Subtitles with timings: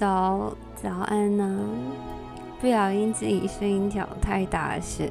[0.00, 1.60] 早早安呢、
[2.58, 5.06] 不小心自己声音调太大声。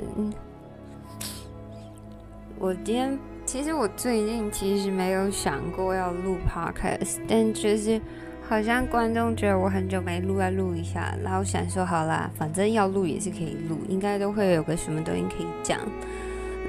[2.57, 8.01] 我今天其实我最近其实没有想过要录 podcast，但就是
[8.49, 15.79] 好像观众觉得我很久没录，要录一下，然后想说好啦，反正要录也是可以录，应该都会有个什么东西可以讲。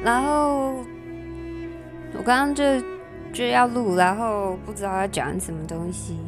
[0.05, 0.75] 然后
[2.13, 2.63] 我刚刚就
[3.33, 6.19] 就要录，然后不知道要讲什么东西。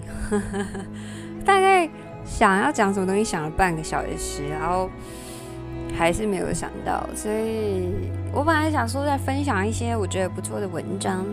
[1.42, 1.88] 大概
[2.24, 4.88] 想要讲什么东西，想了半个小时，然后
[5.96, 11.24] 还是没有想到，所以我本来想说再分享一些我觉得不错的文章，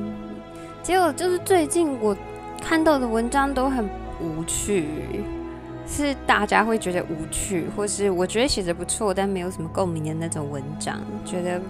[0.82, 2.16] 结果就是最近我
[2.62, 3.88] 看到的文章都很
[4.20, 4.86] 无趣，
[5.88, 11.62] 是大家会觉得无趣，或是我觉得写的不错但没有什么共鸣的那种文章，觉得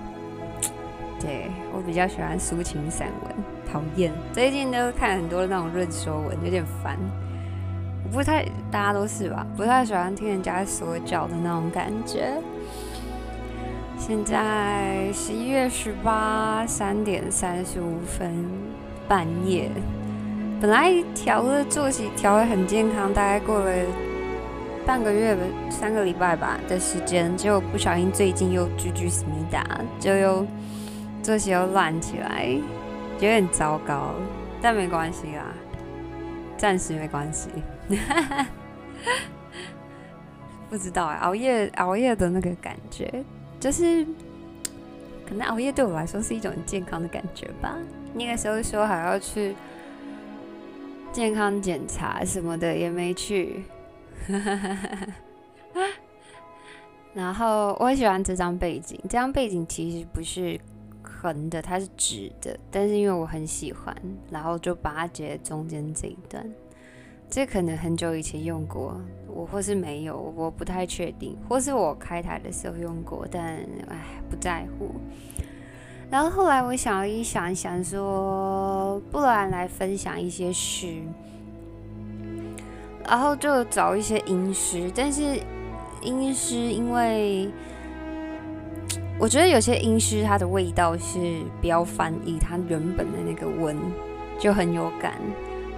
[1.20, 3.36] 对我比较喜欢抒情散文，
[3.72, 6.98] 讨 厌最近都看很多那种论说文，有点烦。
[8.12, 9.46] 不太，大家都是吧？
[9.56, 12.34] 不太喜欢听人家说教的那种感觉。
[13.98, 18.46] 现在十一月十八三点三十五分，
[19.08, 19.70] 半夜。
[20.60, 23.72] 本来调了作息，调的很健康，大概过了
[24.86, 25.38] 半个月、
[25.70, 29.64] 三个礼拜吧的时间，结果不小心最近又居居思密达，
[30.00, 30.46] 就又
[31.22, 32.46] 作息又乱起来，
[33.16, 34.14] 有点糟糕，
[34.62, 35.46] 但没关系啦，
[36.60, 37.50] 暂时没关系。
[40.70, 43.12] 不知道啊，熬夜熬夜的那个感觉，
[43.60, 44.06] 就是
[45.28, 47.76] 可能熬夜对我来说是一种健康的感觉吧。
[48.14, 49.56] 那个时候说还要去
[51.12, 53.64] 健康检查什么的，也没去。
[57.16, 60.60] 然后我喜欢这张背景，这张背景其实不是
[61.22, 63.96] 横的，它是直的，但是因为我很喜欢，
[64.32, 66.46] 然后就把它截中间这一段。
[67.30, 73.58] 这可能很久以前用过，我或是没有，我不太确定，或是我开台的时候用过，但
[73.88, 74.96] 哎，不在乎。
[76.10, 81.04] 然后后来我想一想，想说，不然来分享一些诗，
[83.08, 85.40] 然后就找一些英诗，但是
[86.02, 87.48] 英诗因为
[89.20, 93.78] 我觉得有些英诗它的味道是不要翻译，它原本的那个文
[94.40, 95.14] 就很有感。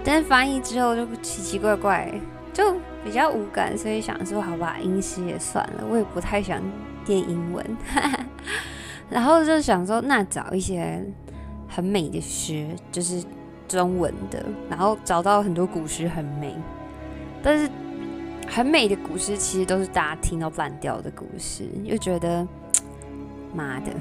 [0.04, 2.12] 但是翻译之后就奇奇怪怪，
[2.52, 6.62] 就比较无感，所以想说好吧，英诗也算了，我也不太想
[7.04, 7.64] 念英文，
[9.10, 11.04] 然后就想说那找一些
[11.68, 13.24] 很美的诗，就是
[13.66, 16.54] 中文的，然后找到很多古诗很美，
[17.42, 17.68] 但是
[18.48, 22.46] 很美的古诗其实都是大家听到烂掉的古诗，又觉得
[23.54, 23.92] 妈的，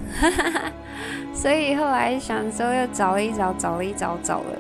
[1.34, 4.58] 所以后来想说又找了一找，找了一找，找了。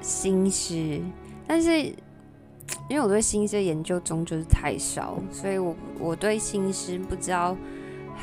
[0.00, 1.00] 新诗，
[1.46, 7.56] 但是因为我对新诗研究中就是太少，所以我我对新诗不知道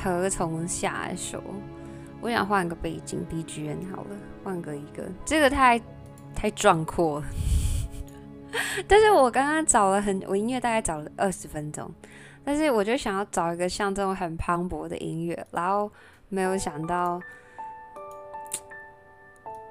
[0.03, 1.41] 何从下手。
[2.22, 4.09] 我想换个背景 BGM 好了，
[4.44, 5.81] 换个一个，这个太
[6.35, 7.23] 太壮阔。
[8.88, 11.90] 但是我刚刚找了很，我音乐大概找了二十分钟，
[12.44, 15.91] 但是我就想要找一个像这种很磅礴的音乐，然后
[16.29, 17.19] 没有想到。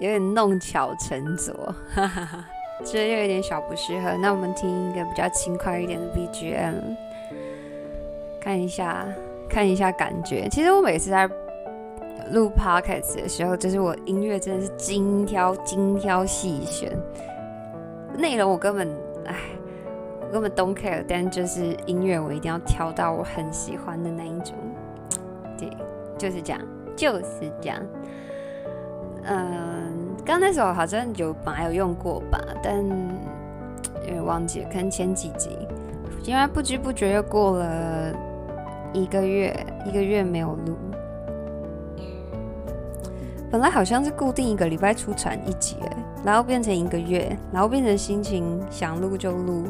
[0.01, 1.53] 有点弄巧成拙，
[1.95, 2.49] 哈哈哈，
[2.83, 4.17] 这又有点小不适合。
[4.17, 6.97] 那我们听一个比较轻快一点的 BGM，
[8.41, 9.07] 看一下，
[9.47, 10.49] 看一下感觉。
[10.49, 11.29] 其实我每次在
[12.33, 16.91] 录 Podcast 的时候，就是我音乐真的是精挑精挑细选，
[18.17, 18.89] 内容我根本
[19.27, 19.37] 哎，
[20.31, 24.55] 我根本 don't care，但就是音乐我一定要挑到我很喜欢的那一种。
[25.59, 25.69] 对，
[26.17, 26.61] 就是这样，
[26.95, 27.83] 就是这样。
[29.25, 29.93] 嗯，
[30.25, 32.79] 刚那首好像有本来有用过吧，但
[34.07, 35.59] 因为忘记了，可能前几集。
[36.25, 38.15] 因为不知不觉又过了
[38.93, 40.77] 一个月，一个月没有录。
[43.51, 45.77] 本来好像是固定一个礼拜出产一集，
[46.23, 49.65] 然后变成一个月，然后变成心情想录就录，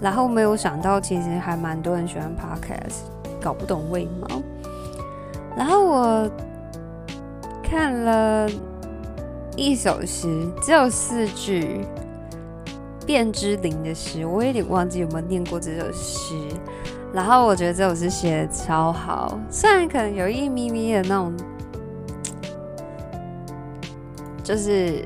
[0.00, 3.10] 然后没有想到其实还蛮多人喜欢 Podcast，
[3.40, 4.42] 搞不懂为毛。
[5.56, 6.30] 然后我
[7.62, 8.48] 看了。
[9.58, 11.80] 一首诗只有四句，
[13.06, 16.34] 卞之琳的诗，我有点忘记有没有念过这首诗。
[17.10, 21.34] 然后我觉得这首诗写的超好，虽然可能有一咪咪的那种，
[24.44, 25.02] 就是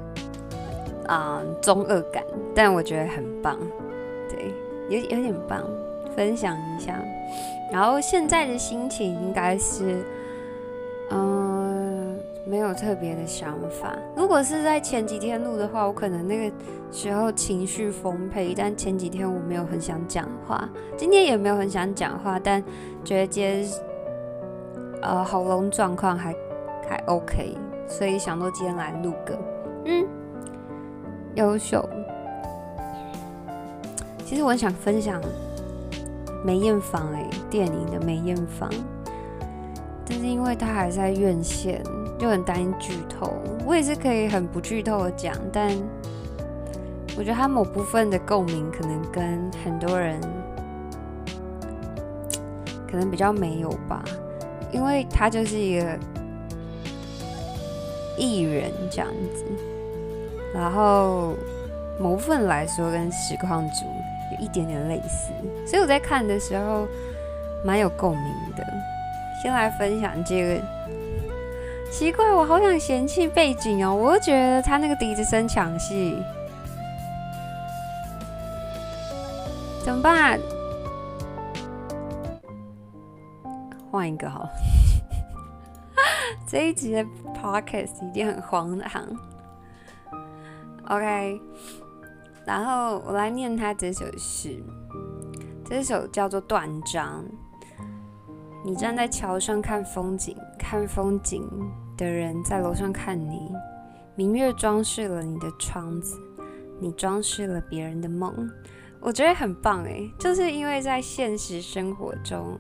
[1.07, 3.57] 啊、中二感，但我觉得很棒，
[4.91, 5.63] 有有点棒，
[6.15, 6.95] 分享一下。
[7.73, 10.05] 然后现在的心情应该是，
[11.11, 12.19] 嗯。
[12.47, 13.95] 没有特别的想法。
[14.17, 16.57] 如果是在前几天录的话，我可能那个
[16.91, 22.61] 时候情绪丰沛，但前几天我没有很想讲话，今天也没有很想讲话，但
[23.05, 23.65] 觉得今天
[25.03, 26.35] 呃喉咙状况还
[26.89, 29.39] 还 OK，所以想说今天来录个，
[29.85, 30.05] 嗯，
[31.37, 31.89] 优秀。
[34.31, 35.21] 其实我很想分享
[36.45, 38.71] 梅艳芳哎，电影的梅艳芳。
[40.07, 41.83] 但是因为他还在院线，
[42.17, 43.35] 就很担心剧透。
[43.67, 45.77] 我也是可以很不剧透的讲，但
[47.19, 50.21] 我觉得他某部分的共鸣可能跟很多人
[52.89, 54.05] 可能比较没有吧，
[54.71, 55.99] 因为他就是一个
[58.17, 59.45] 艺人这样子，
[60.55, 61.35] 然后
[61.99, 63.85] 某部分来说跟实况主
[64.33, 65.33] 有一点点类似，
[65.67, 66.87] 所以我在看的时候
[67.65, 68.25] 蛮有共鸣
[68.57, 68.65] 的。
[69.43, 70.63] 先来分享这个，
[71.91, 76.15] 奇怪，我好想嫌弃背景哦，我就觉得他那个笛子声抢戏，
[79.83, 80.39] 怎么办？
[83.91, 84.51] 换一个好了，
[86.47, 87.03] 这一集的
[87.43, 89.03] podcast 一定很荒唐。
[90.89, 91.41] OK，
[92.51, 94.61] 然后我来念他这首诗，
[95.65, 97.25] 这首叫做《断章》。
[98.65, 101.49] 你站在桥上看风景，看风景
[101.97, 103.53] 的人在楼上看你。
[104.17, 106.21] 明月装饰了你的窗子，
[106.81, 108.35] 你装饰了别人的梦。
[108.99, 112.59] 我觉得很棒诶，就是因为在现实生活中，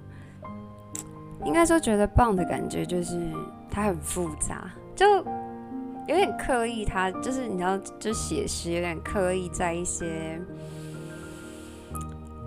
[1.44, 3.18] 应该说觉得棒的感觉就是
[3.68, 5.04] 它很复杂，就
[6.10, 6.84] 有点刻意。
[6.84, 10.38] 他就是你知道，就写诗有点刻意，在一些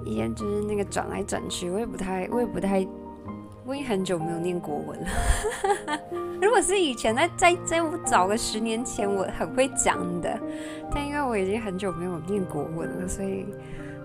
[0.06, 2.86] 一些就是那个转来转去，我也不太，我也不太。
[3.65, 5.07] 我已经很久没有念国文了。
[6.42, 10.38] 如果是以前，在在在我早个十年前，我很会讲的。
[10.92, 13.45] 但因为我已经很久没有念国文了，所以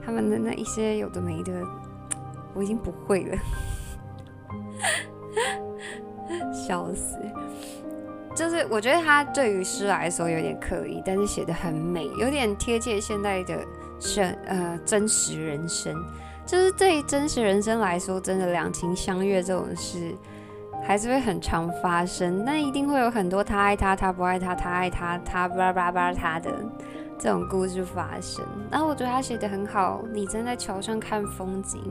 [0.01, 1.53] 他们的那一些有的没的，
[2.55, 3.37] 我已经不会了。
[6.55, 7.19] 笑死！
[8.39, 13.59] 就是我觉得他对于诗来说有点刻意，但是写得很美，有点贴切现在的
[13.99, 15.93] 生呃真实人生。
[16.47, 20.15] 就是对于真实人生来说，真的两情相悦这种事
[20.85, 22.45] 还是会很常发生。
[22.45, 26.65] 那一定会有很多他爱他，他不爱他，他爱他，他叭叭叭他的
[27.19, 28.45] 这种故事发生。
[28.71, 30.05] 然后我觉得他写的很好。
[30.15, 31.83] 你站在桥上看风景，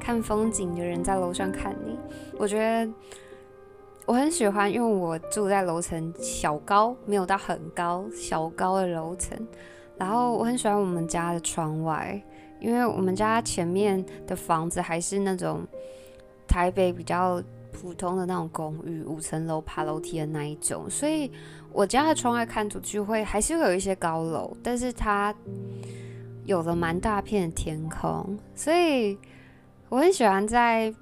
[0.00, 1.98] 看风景的人在楼上看你。
[2.38, 2.90] 我觉得
[4.08, 9.38] 我很喜欢，因为我住在楼层小高，没有到很高，小高的楼层。
[9.98, 12.18] 然后我很喜欢我们家的窗外。
[12.58, 15.60] 因为我们家前面的房子还是那种
[16.48, 17.40] 台北比较
[17.70, 21.30] 普通的那种公寓，五层楼爬楼梯的那一种，所以
[21.70, 25.32] 我家的窗外看出去会还是会有一些高楼，但是它
[26.46, 29.18] 有了蛮大片的天空，所以
[29.90, 30.92] 我很喜欢在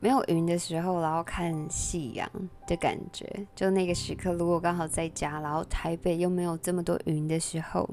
[0.00, 2.28] 没有云的时候，然后看夕阳
[2.66, 3.46] 的感觉。
[3.54, 7.88] 就那个时刻，如果刚好在家，然后台北又没有这么多云的时候。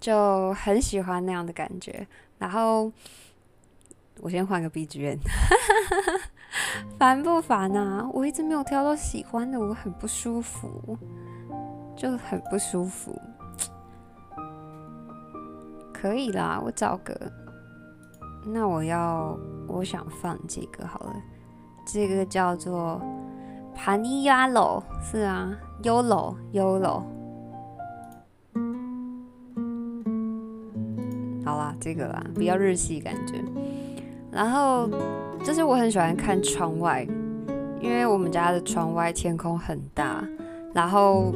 [0.00, 2.06] 就很喜欢那样的感觉，
[2.38, 2.92] 然后
[4.20, 5.18] 我先换个 BGM，
[6.96, 8.08] 烦不烦啊？
[8.12, 10.96] 我一直没有挑到喜欢的，我很不舒服，
[11.96, 13.20] 就很不舒服。
[15.92, 17.32] 可以啦，我找个，
[18.50, 21.14] 那我要我想放这个好了，
[21.86, 23.00] 这个叫做
[23.74, 25.52] 帕尼亚罗，是啊
[25.82, 27.02] ，Yolo，Yolo。
[31.44, 33.42] 好啦，这个啦，比较日系感觉。
[34.30, 34.88] 然后
[35.44, 37.06] 就是我很喜欢看窗外，
[37.80, 40.22] 因为我们家的窗外天空很大。
[40.74, 41.32] 然后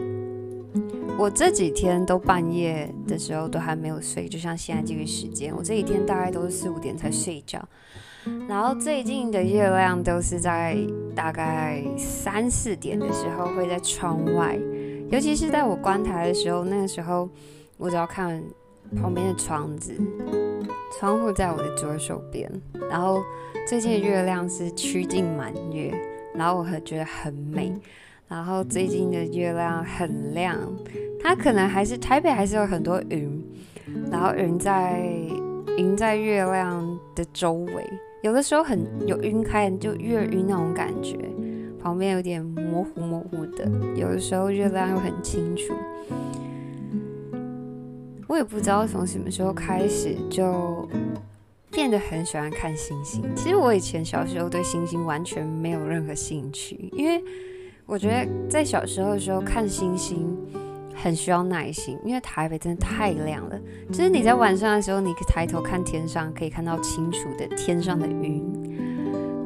[1.18, 7.62] 我这几天都半夜的时候都还没有睡，就像现在这个时间，我这几天大概都是四五点才睡觉。
[8.48, 10.76] 然后最近的月亮都是在
[11.14, 14.58] 大概三四点的时候会在窗外，
[15.10, 17.28] 尤其是在我观台的时候，那个时候
[17.76, 18.42] 我只要看。
[19.00, 19.94] 旁边的窗子，
[20.98, 22.46] 窗户在我的左手边。
[22.90, 23.22] 然后
[23.66, 25.90] 最近的月亮是趋近满月，
[26.34, 27.72] 然后我还觉得很美。
[28.32, 30.58] 然后最近的月亮很亮，
[31.20, 33.44] 它可能还是台北还是有很多云，
[34.10, 35.02] 然后云在
[35.76, 37.86] 云在月亮的周围，
[38.22, 41.18] 有的时候很有晕开，就月晕那种感觉，
[41.78, 45.74] 旁边有点模糊模糊的，有的时候月亮又很清楚。
[48.26, 50.88] 我也不知道从什么时候开始就
[51.70, 53.22] 变得很喜欢看星星。
[53.36, 57.22] 其实我以前小时候对星星完全没有任何兴趣，因为
[57.92, 60.34] 我觉得在小时候的时候看星星
[60.94, 63.60] 很需要耐心，因为台北真的太亮了。
[63.90, 68.42] 就是你在晚上的时候，你抬头看天上，可以看到清楚的天上的云。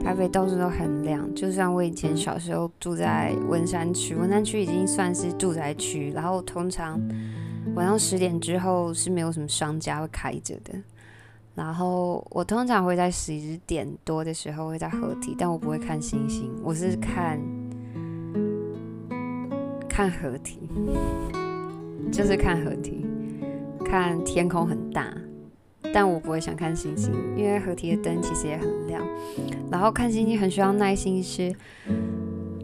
[0.00, 7.00] 台北到处都很亮，就像我以前小时候住在文山区，文山区已经算是住宅区，然后通常
[7.74, 10.72] 晚上十点之后是没有什么商家会开着的。
[11.56, 17.40] 然后我通常会在十点多的时候会在合体，但我不会看星星，我是看
[19.96, 20.58] 看河堤，
[22.12, 23.06] 就是看河堤，
[23.82, 25.10] 看天空很大。
[25.90, 29.02] 但我不会想看星星，因为河堤的灯其实也很亮。
[29.70, 31.50] 然后看星星很需要耐心，是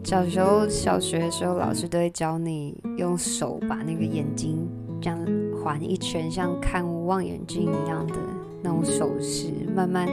[0.03, 4.69] 小时候小学的时候，老师都会教你用手把那个眼睛
[5.01, 5.19] 这样
[5.55, 8.13] 环一圈，像看望远镜一样的
[8.61, 10.07] 那种手势，慢慢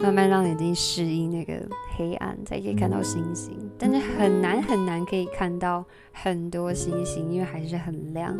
[0.00, 1.54] 慢慢让眼睛适应那个
[1.96, 3.56] 黑暗，才可以看到星星。
[3.78, 8.36] 但是很难很难可以看到很多星星，因为还是很亮，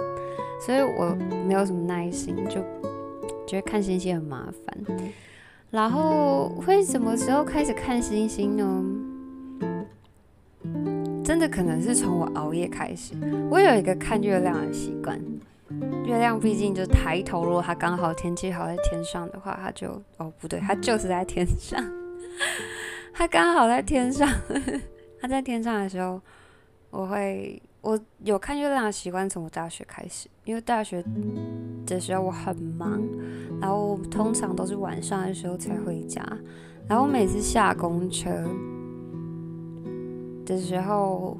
[0.64, 2.64] 所以我没有什么耐心就。
[3.46, 5.00] 觉得看星星很麻烦，
[5.72, 8.84] 然后会什么时候开始看星星呢？
[11.24, 13.14] 真的可能是从我熬夜开始。
[13.50, 15.20] 我有一个看月亮的习惯，
[16.04, 21.82] 月亮毕竟就抬头，如果它刚好天气好在天上的话，它就哦不对，它就是在天上，
[23.14, 24.28] 它刚好在天上，
[25.20, 26.20] 它在天上的时候，
[26.90, 27.62] 我会。
[27.82, 31.02] 我有看月亮的习惯，从我大学开始，因为大学
[31.86, 33.00] 的时候我很忙，
[33.58, 36.22] 然后通常都是晚上的时候才回家，
[36.86, 38.30] 然后每次下公车
[40.44, 41.38] 的时候，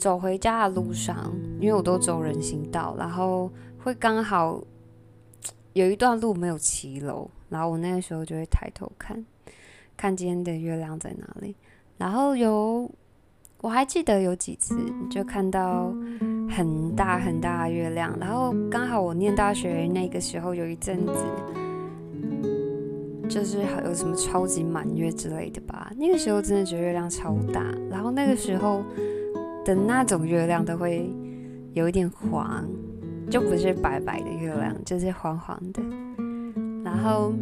[0.00, 1.30] 走回家的路上，
[1.60, 4.60] 因为我都走人行道，然后会刚好
[5.74, 9.24] 有一段路没有骑楼，然后我那个时候就会抬头看，
[9.96, 11.54] 看今天的月亮在哪里，
[11.98, 12.90] 然后有。
[13.62, 14.74] 我还记得有几次
[15.10, 15.92] 就看到
[16.48, 21.12] 很大很大的月亮，然后刚好我念大学那个时候有一阵子，
[23.28, 25.92] 就是有什么超级满月之类的吧。
[25.98, 28.82] 那个时候真的觉得月亮超大，然后那个时候
[29.64, 31.10] 的那种月亮都会
[31.72, 32.64] 有一点黄，
[33.30, 35.82] 就不是白白的月亮，就是黄黄的，
[36.84, 37.32] 然后。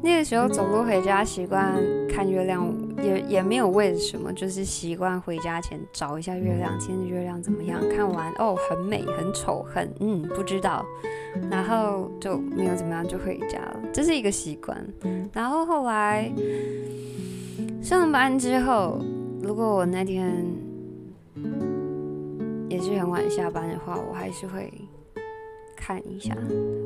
[0.00, 1.74] 那个时候走路回家习惯
[2.08, 2.72] 看月亮，
[3.02, 7.78] 也也没有为什么，就是习惯回家前找一下月亮，今天的月亮怎么样？
[7.94, 10.86] 看完哦，很美，很丑，很嗯，不知道，
[11.50, 14.82] 然后就没有怎么样就回家了，这是一个习惯。
[15.32, 16.32] 然后后来
[17.82, 19.04] 上班之后，
[19.48, 20.44] 如果我那天
[22.68, 24.70] 也是很晚下班的话，我还是会
[25.74, 26.36] 看一下。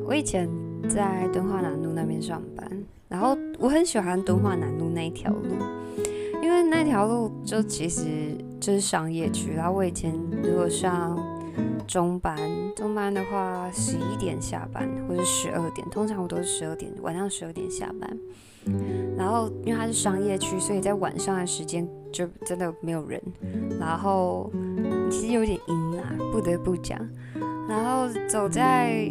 [0.05, 0.49] 我以前
[0.87, 2.65] 在敦化南路那边上班。
[3.09, 5.49] 然后我很喜欢敦化南路那一条路，
[6.41, 9.51] 因为那条路就其实就是商业区。
[9.51, 11.17] 然后我以前如果上
[11.87, 12.37] 中班，
[12.75, 18.17] 中班的话十一点下班或者十二点，通常我都是十二点，晚上十二点下班。
[19.17, 23.21] 然后因为它是商业区，所以在晚上的时间就真的没有人。
[23.79, 24.51] 然后
[25.11, 26.99] 其实有点阴啊，不得不讲。
[27.67, 29.09] 然后走在。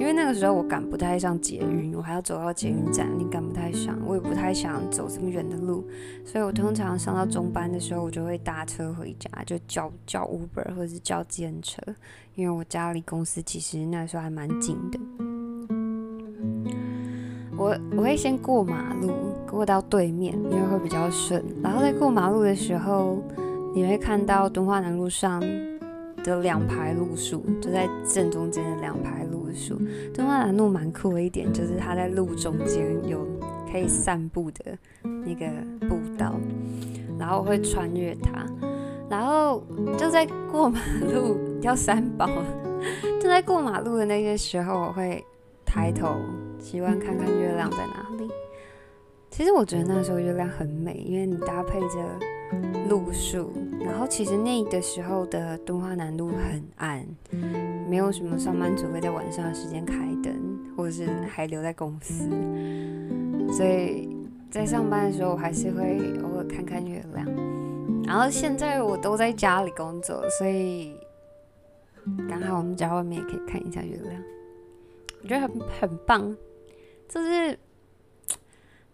[0.00, 5.84] 因为那个时候我赶不太上捷运，我还要走到捷运站，你赶不太上，我也不太想走这么远的路，
[6.24, 11.82] 所以我通常上到中班的时候，我就会搭车回家，就叫叫 Uber 或者是叫计程车，
[12.34, 14.98] 因为我家离公司其实那时候还蛮近的。
[17.58, 19.12] 我我会先过马路，
[19.46, 21.44] 过到对面，因为会比较顺。
[21.62, 23.22] 然后在过马路的时候，
[23.74, 25.42] 你会看到敦化南路上
[26.24, 29.39] 的两排路树，就在正中间的两排路。
[29.54, 29.80] 树，
[30.14, 33.26] 敦化南路蛮酷的一点就是它在路中间有
[33.70, 35.46] 可以散步的那个
[35.88, 36.34] 步道，
[37.18, 38.44] 然后我会穿越它，
[39.08, 39.62] 然后
[39.96, 42.28] 就在过马路要三宝，
[43.20, 45.24] 就在过马路的那些时候，我会
[45.64, 46.16] 抬头，
[46.58, 48.28] 希望看看月亮在哪里。
[49.30, 51.96] 其实我觉得那时候月亮很美，因为你搭配着
[52.88, 57.06] 路树，然后其实那个时候的敦化南路很暗。
[57.90, 60.32] 没有什么上班族会在晚上的时间开灯，
[60.76, 62.30] 或者是还留在公司，
[63.52, 64.16] 所以
[64.48, 67.26] 在上班的时候，我还是会偶尔看看月亮。
[68.04, 70.94] 然后现在我都在家里工作，所以
[72.28, 74.22] 刚好我们家外面也可以看一下月亮，
[75.24, 76.36] 我觉得很很棒。
[77.08, 77.58] 就是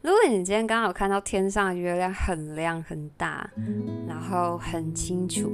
[0.01, 3.51] 如果你今天刚好看到天上的月亮很亮很大，
[4.09, 5.53] 然后很清楚。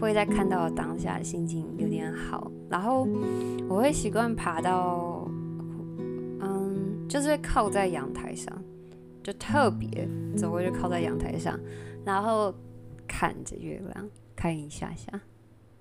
[0.00, 3.06] 会在看到当下心情有点好，然后
[3.68, 5.28] 我会习惯爬到，
[6.40, 8.52] 嗯，就是会靠在阳台上，
[9.22, 11.58] 就特别走过去靠在阳台上，
[12.04, 12.54] 然后
[13.06, 15.20] 看着月亮看一下下，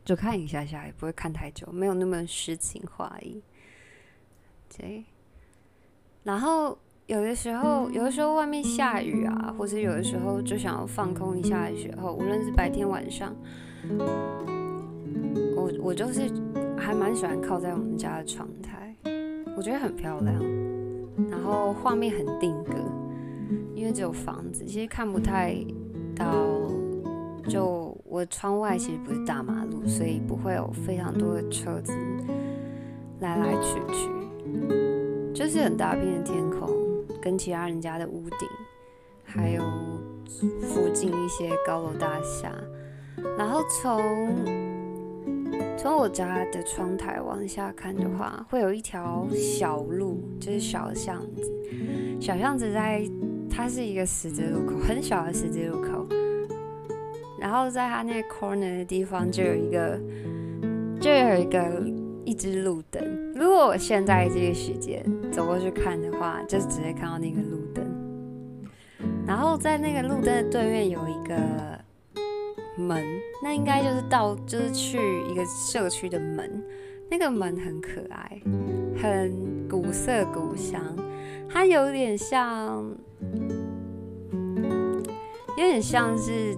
[0.03, 3.41] 就看一下下，也不会看太久，没有那么诗情画意。
[4.77, 5.05] 对，
[6.23, 6.77] 然后。
[7.07, 13.33] 有的时候，有的时候外面下雨啊，或者有的时候就想要放空一下的时候，无论是白天晚上，
[15.55, 16.29] 我我就是
[16.77, 18.95] 还蛮喜欢靠在我们家的窗台，
[19.55, 20.35] 我觉得很漂亮，
[21.29, 22.73] 然后画面很定格，
[23.75, 25.55] 因为只有房子，其实看不太
[26.15, 26.33] 到。
[27.47, 31.93] 就我窗外其实不是大马路，所以不会有非常多的车子
[33.21, 34.09] 来来去去，
[35.33, 36.67] 就是很大片的天空。
[37.21, 38.39] 跟其他人家的屋顶，
[39.23, 39.63] 还有
[40.59, 42.53] 附近一些高楼大厦，
[43.37, 44.35] 然后从
[45.77, 51.51] 从我家的窗台往下看的话，会有一条小路，就是小巷子。
[52.19, 53.03] 小巷子在
[53.49, 56.07] 它是一个十字路口，很小的十字路口。
[57.39, 59.99] 然后在它那个 corner 的地方，就有一个，
[60.99, 61.83] 就有一个。
[62.27, 63.01] 一支路灯，
[63.35, 67.85] 如果我现在这个时间走过去看的话，就直接看到那个路灯。
[69.25, 71.35] 然后在那个路灯的对面有一个
[72.77, 73.05] 门，
[73.43, 74.97] 那应该就是到就是去
[75.29, 76.63] 一个社区的门。
[77.09, 78.41] 那个门很可爱，
[79.01, 80.81] 很古色古香，
[81.49, 82.85] 它有点像，
[85.57, 86.53] 有点像是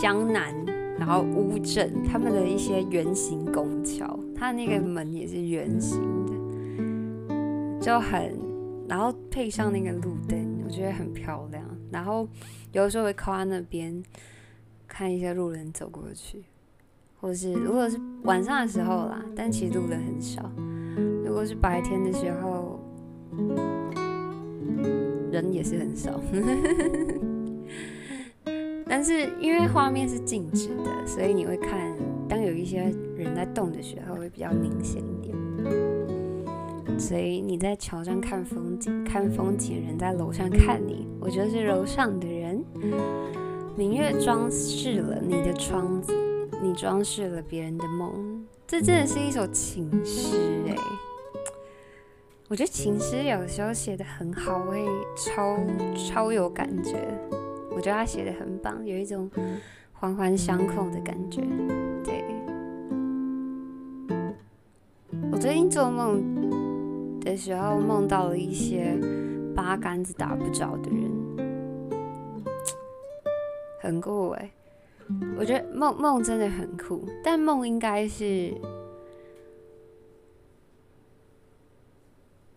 [0.00, 0.54] 江南，
[0.98, 4.18] 然后乌镇他们的一些圆形拱桥。
[4.36, 8.38] 它那个门也是圆形的，就很，
[8.86, 11.64] 然后配上那个路灯，我觉得很漂亮。
[11.90, 12.28] 然后
[12.72, 14.02] 有的时候会靠在那边
[14.92, 16.42] 看一些路人走过去，
[17.20, 20.50] 或是如果是晚上的时候啦，但其实路人很少。
[21.24, 22.80] 如果是白天的时候，
[25.30, 26.20] 人也是很少。
[28.84, 31.96] 但是因为画面是静止的，所以你会看。
[32.28, 35.36] 当有一些人在动的时候，会比较明显一点。
[36.98, 42.62] 所以你在桥上看风景，看风景，人在楼上看你，我觉得是楼上的人。
[43.76, 46.12] 明月装饰了你的窗子，
[46.62, 48.44] 你装饰了别人的梦。
[48.66, 50.36] 这真的是一首情诗
[50.68, 50.76] 哎！
[52.48, 54.84] 我觉得情诗有时候写的很好，会
[55.16, 55.58] 超
[55.94, 56.96] 超有感觉。
[57.70, 59.30] 我觉得他写的很棒，有一种。
[59.92, 61.42] 环环相扣的感觉，
[62.02, 62.24] 对。
[65.30, 68.98] 我最近做梦的时候，梦到了一些
[69.54, 71.10] 八竿子打不着的人，
[73.80, 74.50] 很酷哎！
[75.36, 78.54] 我觉得梦梦真的很酷，但梦应该是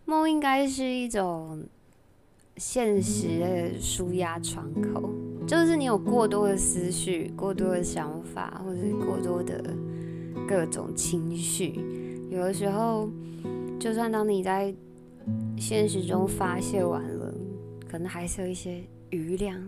[0.05, 1.63] 梦，应该是一种
[2.57, 5.09] 现实的舒压窗口。
[5.47, 9.63] 就是你有过多的思绪、过多的想法，或者是过多的
[10.47, 11.73] 各种情绪，
[12.29, 13.09] 有的时候，
[13.79, 14.73] 就算当你在
[15.57, 17.33] 现实中发泄完了，
[17.89, 19.59] 可能还是有一些余量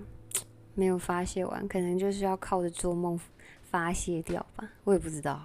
[0.75, 3.19] 没有发泄完，可能就是要靠着做梦
[3.63, 4.69] 发泄掉吧。
[4.83, 5.41] 我也不知道，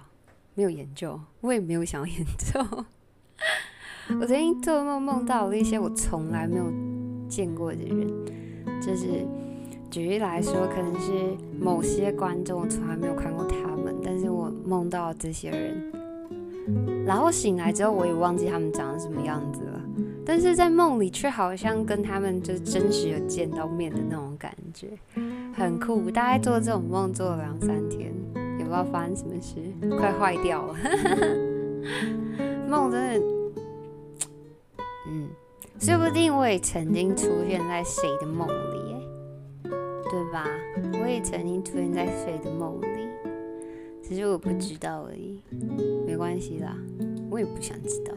[0.53, 2.85] 没有研究，我也没有想要研究。
[4.21, 6.71] 我最近做梦梦到了一些我从来没有
[7.27, 9.25] 见过的人，就是。
[9.89, 11.11] 举例来说，可能是
[11.59, 15.91] 某些观众从来没有看过他们，但是我梦到这些人，
[17.05, 19.80] 然后醒来之后我也忘记他们长什么样子了，
[20.25, 24.89] 但是在梦里却好像跟他们就真实有见到面的那种感觉，
[25.53, 26.09] 很酷。
[26.11, 28.13] 大概做这种梦做了两三天，
[28.57, 29.55] 也不知道发生什么事，
[29.97, 30.75] 快坏掉了。
[32.69, 33.25] 梦真的，
[35.07, 35.27] 嗯，
[35.79, 38.81] 说不定我也曾经出现在谁的梦里。
[40.11, 40.45] 对吧？
[41.01, 43.07] 我也曾经出现在谁的梦里，
[44.03, 45.41] 只是我不知道而已。
[46.05, 46.75] 没关系啦，
[47.29, 48.13] 我也不想知道。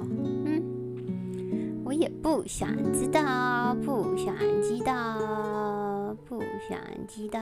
[1.94, 7.40] 也不想知道，不想知道，不想知道。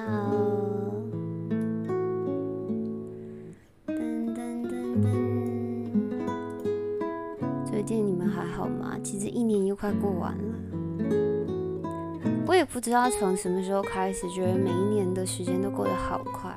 [3.86, 5.10] 噔噔噔噔。
[7.64, 8.98] 最近你们还好吗？
[9.02, 10.54] 其实一年又快过完了。
[12.46, 16.54] 我也不知道从什么时候开始，觉得每一年的时间都过得好快，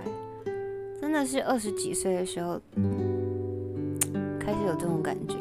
[0.99, 2.59] 真的是二十几岁的时候
[4.39, 5.35] 开始有这种感觉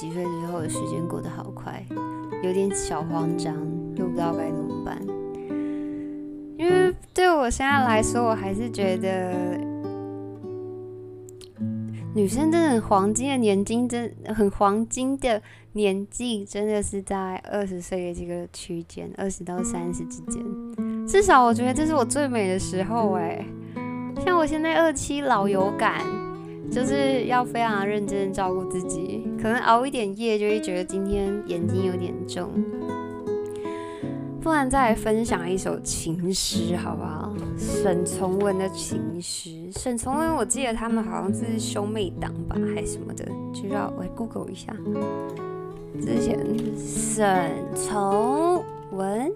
[0.00, 1.84] 几岁之后的时间过得好快，
[2.42, 3.54] 有点小慌张，
[3.96, 4.98] 又不知道该怎么办。
[6.56, 9.60] 因为对我现在来说，我还是觉得
[12.14, 20.42] 女生真的很黄金的年纪，真很黄金的年纪，真的是在二十岁的这个区间，二十到三十之间。
[21.06, 23.44] 至少我觉得这是我最美的时候哎。
[24.24, 26.00] 像我现在二七老有感，
[26.70, 32.48] 就是要非常认真照顾自己，可能熬一点夜就会觉得今天眼睛有点重。
[34.40, 37.32] 不然再分享一首情诗好不好？
[37.58, 39.50] 沈从文的情诗。
[39.72, 44.74] 沈从文，我记得他们好像是兄妹档吧，还是什么的，就让我来 Google 一下。
[46.00, 46.38] 之前
[46.78, 49.30] 沈从文，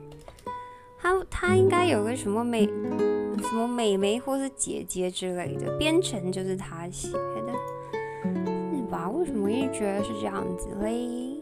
[1.05, 7.53] 他他应该有个什么妹，什么妹妹或是姐姐之类的，编程就是他写的，
[8.75, 9.11] 是吧？
[9.11, 11.37] 为什么一直觉得是这样子嘞？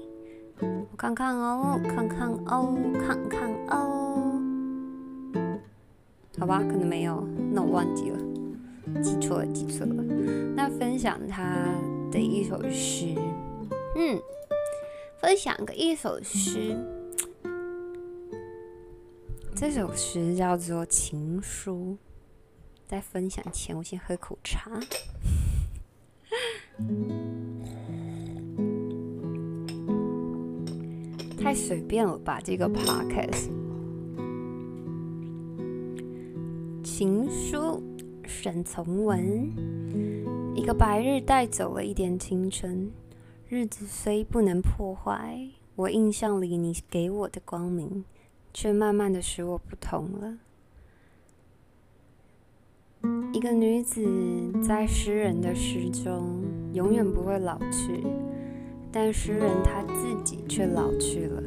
[0.60, 4.42] 我看看哦，看看哦，看看哦，
[6.40, 8.18] 好吧，可能没有，那我忘记了，
[9.00, 10.02] 记错了，记错了。
[10.56, 11.68] 那分享他
[12.10, 13.14] 的一首诗，
[13.94, 14.18] 嗯，
[15.20, 16.76] 分享个一首诗，
[19.54, 21.92] 这首诗叫做《情书》。
[22.86, 24.70] 在分享前，我先喝口茶。
[31.38, 33.50] 太随便了吧，这个 podcast。
[36.82, 37.82] 情书，
[38.24, 39.50] 沈从文。
[40.54, 42.90] 一个白日带走了一点青春，
[43.48, 48.04] 日子虽不能破坏我印象里你给我的光明，
[48.52, 50.38] 却慢慢的使我不同了。
[53.32, 54.02] 一个女子
[54.62, 58.04] 在诗人的诗中，永远不会老去。
[58.92, 61.42] 但诗人他自己却老去了。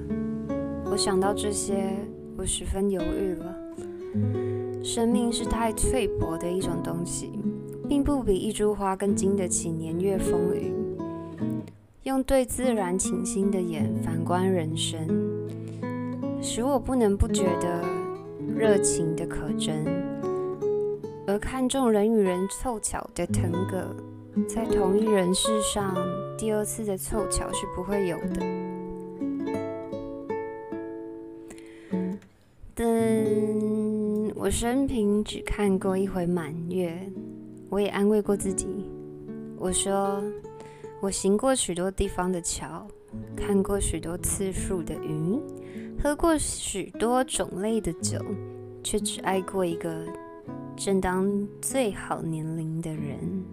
[0.89, 1.95] 我想到这些，
[2.35, 3.55] 我十分犹豫了。
[4.83, 7.31] 生命是太脆薄的一种东西，
[7.87, 10.73] 并不比一株花更经得起年月风雨。
[12.03, 15.07] 用对自然倾心的眼反观人生，
[16.45, 17.83] 使我不能不觉得
[18.55, 19.83] 热情的可真，
[21.25, 23.83] 而看重人与人凑巧的腾格。
[24.47, 25.95] 在同一人世上，
[26.37, 28.45] 第二次的凑巧是不会有的。
[32.75, 32.85] 但
[34.35, 36.95] 我生平只看过一回满月，
[37.69, 38.67] 我也安慰过自己。
[39.57, 40.21] 我说，
[41.01, 42.85] 我行过许多地方的桥，
[43.35, 45.41] 看过许多次数的云，
[46.01, 48.19] 喝过许多种类的酒，
[48.83, 50.05] 却只爱过一个
[50.75, 53.43] 正当最好年龄的人。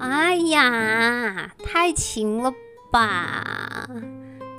[0.00, 2.52] 哎呀，太情了
[2.90, 3.88] 吧，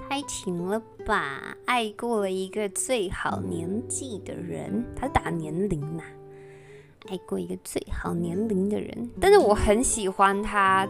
[0.07, 1.57] 太情了吧！
[1.65, 6.07] 爱过了一个最好年纪的人，他打年龄呐、啊，
[7.09, 9.09] 爱过一个最好年龄的人。
[9.19, 10.87] 但是我很喜欢他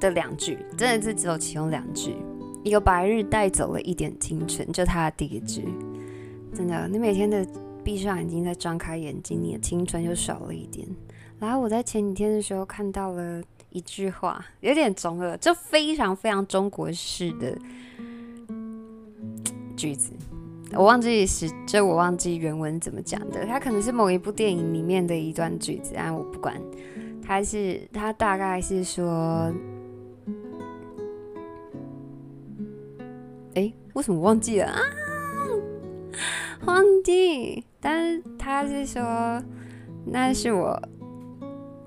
[0.00, 2.16] 的两句，真的是只有其中两句。
[2.68, 5.64] 一个白日带走了一点青春，就他的第一句，
[6.52, 7.46] 真的，你每天的
[7.82, 10.86] 闭上眼睛，再张开眼睛，你的青春就少了一点。
[11.38, 17.56] 然后我在前几天的时候看到了一句话，有点中二，就非常非常中国式的
[19.74, 20.12] 句子，
[20.74, 26.60] 我忘记是，就我忘记原文怎么讲的，它可能是某一部电影里面的一段句子，但我不管，
[27.22, 29.50] 它是它大概是说，
[33.58, 34.80] 哎，为什么忘记了啊？
[36.64, 39.42] 忘记，但是他是说，
[40.04, 40.80] 那是我。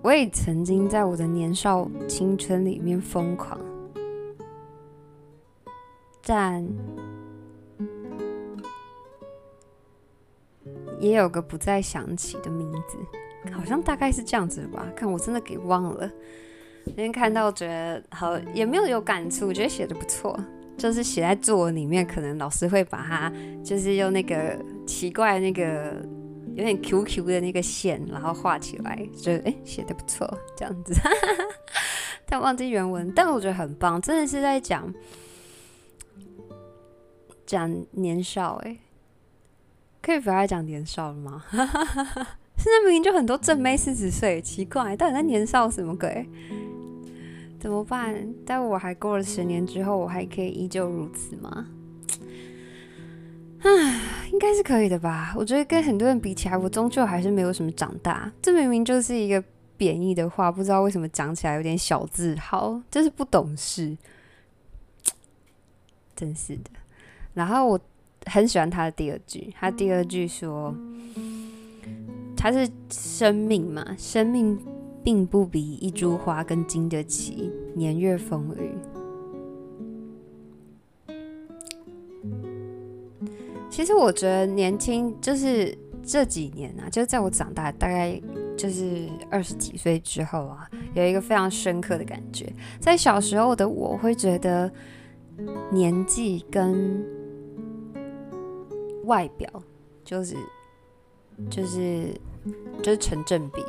[0.03, 3.57] 我也曾经在我的年少青春里面疯狂，
[6.25, 6.67] 但
[10.99, 12.97] 也有个不再想起的名字，
[13.51, 14.86] 好像大概是这样子的吧。
[14.95, 16.12] 看我真的给忘了。
[16.84, 20.36] 那天看到觉得好，也没有有感触，我觉得写的不错，
[20.81, 23.31] 就是写在作文里面，可能老师会把它，
[23.63, 26.03] 就是用那个奇怪那个。
[26.53, 30.93] 有点 QQ 的那个线，然后画起来，就哎写的不错，这样子。
[32.27, 34.93] 但忘记原文，但我觉得很棒，真的是在讲
[37.45, 38.77] 讲年少哎，
[40.01, 41.41] 可以不要再讲年少了吗？
[42.57, 46.29] 现在明明就很多正妹四十岁，奇怪，到底在年少什么鬼？
[47.62, 48.28] 怎么办？
[48.43, 51.67] 但我还过了十年之后，我还可以依旧如此吗？
[53.62, 55.36] 唉，应该是可以的吧。
[55.38, 58.32] 我觉得跟很多人比起来，我终究还是没有什么长大。
[58.41, 59.43] 这明明就是一个
[59.78, 63.95] 贬义的话，不知道为什么讲起来有点小自豪，真是不懂事，
[66.15, 66.71] 真是的。
[67.36, 67.80] 然后我
[68.26, 70.76] 很喜欢他的第二句，他第二句说
[72.36, 74.60] ：“它是生命嘛，生命
[75.03, 78.71] 并不比一株花更经得起年月风雨。
[83.69, 88.21] 其实我觉得年轻就是这几年啊，就是在我长大大概
[88.57, 92.51] 就是二十几岁之后啊，有一个非常深刻的感觉。
[92.79, 94.71] 在小时候的我会觉得
[95.71, 97.03] 年纪跟
[99.05, 99.49] 外表
[100.03, 100.35] 就是
[101.49, 102.09] 就是
[102.83, 103.63] 就是成正比，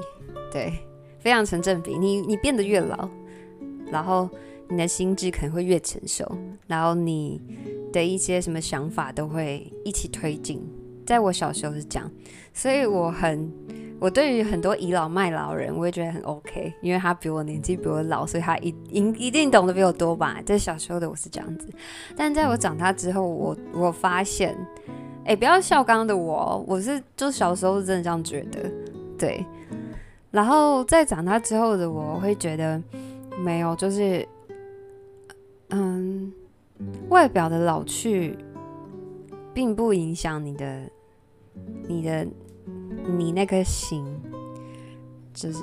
[0.53, 0.73] 对，
[1.23, 1.97] 非常成正比。
[1.97, 3.09] 你你变得越老，
[3.91, 4.29] 然后
[4.69, 6.31] 你的心智可能会越成熟，
[6.67, 7.41] 然后你。
[7.93, 10.67] 的一些什么想法都会一起推进，
[11.05, 12.11] 在我小时候是这样，
[12.55, 13.53] 所以我很，
[14.01, 20.41] 我对于很多倚老卖老人，我也觉得很 OK，因为他比我年纪比我老，所以他一一一定懂得比我多吧。
[20.47, 21.69] 在小时候的我是这样子，
[22.17, 24.57] 但在我长大之后，我我发现，
[25.27, 28.73] 哎、不要笑刚刚的我，我是就小时候是真的这样觉得，
[29.19, 29.45] 对。
[30.33, 32.83] 然后在长大之后的我会觉得，
[33.38, 34.27] 没有，就是，
[35.68, 36.33] 嗯。
[37.11, 38.37] 外表的老去，
[39.55, 40.90] 并不影响你的、
[41.87, 42.27] 你的、
[43.07, 44.05] 你那颗心，
[45.33, 45.62] 就是。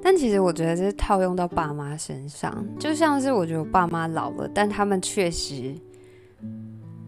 [0.00, 5.74] 但其实我觉得这是套用到爸妈身上，就像是我觉得我爸妈老了，但他们确实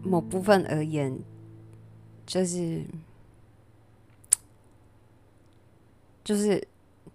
[0.03, 1.17] 某部分而言，
[2.25, 2.81] 就是，
[6.23, 6.61] 就是。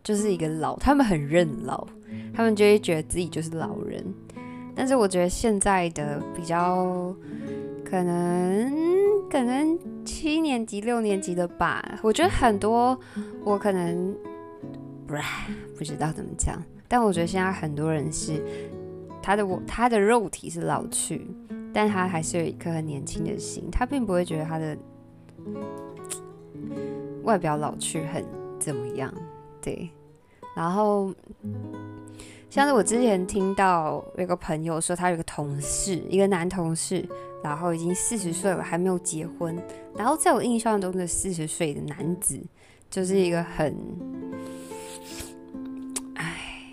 [0.03, 1.87] 就是一个老，他们很认老，
[2.35, 4.05] 他们就会觉得自己就是老人。
[4.75, 7.17] 但是我觉得现在的比较
[7.83, 8.71] 可能
[9.31, 13.01] 可能七年级、六年级的吧，我觉得很多
[13.43, 14.15] 我可能
[15.07, 15.15] 不
[15.79, 18.43] 不知道怎么讲，但我觉得现在很多人是
[19.23, 21.27] 他的我他的肉体是老去，
[21.73, 24.77] 但他还是有一颗很年轻的心，他并不会觉得他的
[27.23, 28.23] 外表老去很
[28.65, 29.13] 怎么样。
[29.61, 29.91] 对，
[30.57, 31.15] 然后
[32.49, 37.07] 像是我之前听到有个朋友说，他有个同事，一个男同事，
[37.43, 39.55] 然后已经四十岁了，还没有结婚。
[39.95, 42.41] 然后在我印象中的四十岁的男子，
[42.89, 43.77] 就是一个很，
[46.15, 46.73] 哎，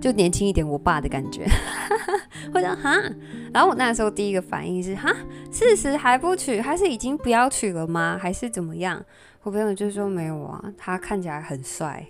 [0.00, 1.46] 就年轻一点，我爸的感觉。
[2.52, 3.00] 会想哈，
[3.52, 5.10] 然后我那时候第一个反应是哈，
[5.50, 8.18] 四十还不娶，还是已经不要娶了吗？
[8.20, 9.02] 还是怎么样？
[9.44, 12.04] 我朋友就说没有啊，他看起来很帅，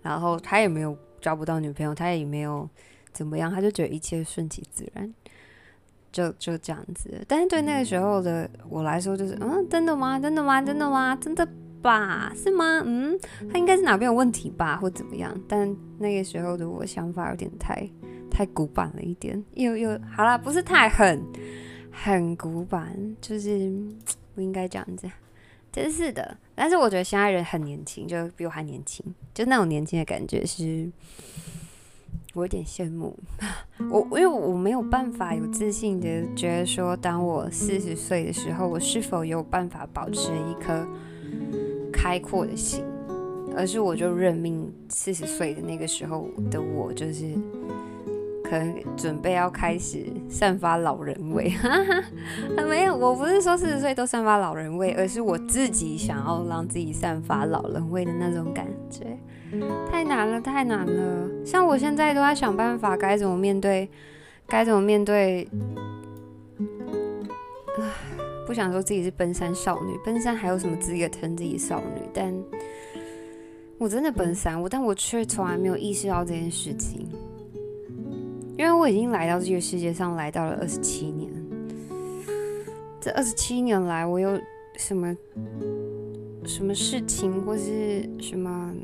[0.00, 2.68] 然后他也没有交不到女朋友，他也没有
[3.12, 5.14] 怎么样，他就觉得一切顺其自然，
[6.10, 7.22] 就就这样子。
[7.28, 10.18] 但是对那个时候的我来说，就是嗯，真的吗？
[10.18, 10.62] 真的吗？
[10.62, 11.14] 真的吗？
[11.16, 11.46] 真的
[11.82, 12.32] 吧？
[12.34, 12.82] 是吗？
[12.86, 13.18] 嗯，
[13.52, 15.38] 他应该是哪边有问题吧，或怎么样？
[15.46, 17.86] 但那个时候的我想法有点太
[18.30, 21.22] 太古板了一点，又又好啦，不是太很
[21.90, 23.70] 很古板，就是
[24.34, 25.06] 不应该这样子。
[25.72, 30.92] 真是的，但是我觉得现在人很年轻，就比我还年轻，就那种年轻的感觉是，
[32.34, 33.18] 我有点羡慕。
[33.90, 40.86] 我因为我没有办法有自信的觉得说，当我四十岁的时候，我是否有办法保持一颗
[41.90, 42.84] 开阔的心，
[43.56, 47.34] 而是我就认命，四十岁的那个时候的我就是。
[48.52, 52.04] 可能准备要开始散发老人味，哈哈，
[52.68, 59.18] 没有，我不是说四十岁都散发老人味，而是我自己想要让自己散发老人味的那种感觉，
[59.90, 61.46] 太难了，太难了。
[61.46, 63.88] 像我现在都在想办法该怎么面对，
[64.46, 65.48] 该怎么面对。
[67.78, 67.84] 唉，
[68.46, 72.02] 不想说自己是奔三少女，奔三还有什么资格称自己少女？
[72.12, 72.30] 但
[73.78, 77.08] 我真的奔三，我但我却从来没有意识到这件事情。
[78.58, 81.32] 因为我已经来到这个世界上来到了二十七年，
[83.00, 84.38] 这二十七年来，我有
[84.76, 85.16] 什么
[86.44, 88.74] 什么事情，或是什么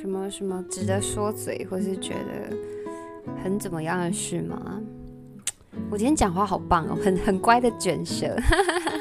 [0.00, 2.56] 什么什么值得说嘴，或是觉得
[3.42, 4.80] 很怎么样的事吗？
[5.90, 8.36] 我今天讲话好棒哦，很很乖的卷舌，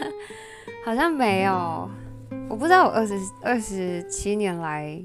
[0.86, 1.90] 好像没有，
[2.50, 5.00] 我不知道我二十二十七年来。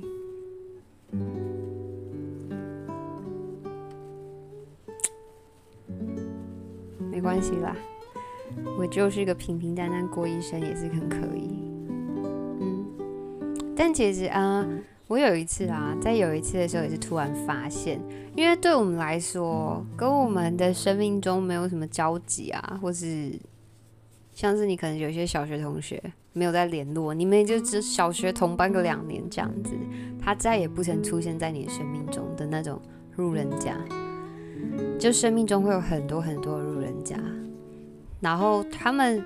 [7.13, 7.77] 没关系啦，
[8.79, 11.61] 我就是一个平平淡淡过一生也是很可以。
[12.59, 12.87] 嗯，
[13.77, 14.67] 但其实啊，
[15.09, 18.01] 我有一次啊，在有一次的时候也是突然发现，
[18.35, 23.39] 因为对我们来说，跟我们的生命中没有什么交集啊，或是
[24.33, 29.75] 像是你可能有些小学同学没有在联络，你们也就只小学同班个两年这样子，
[30.19, 32.81] 他再也不曾出现在你的生命中的那种
[33.17, 33.77] 路人甲。
[34.97, 36.57] 就生命中会有很多很多，
[38.23, 39.21] 然后他们